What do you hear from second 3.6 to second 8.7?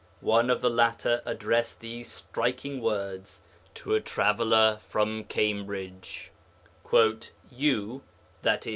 to a traveller from Cambridge: 'You (i.e.